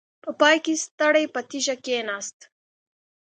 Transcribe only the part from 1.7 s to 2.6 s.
کېناسته.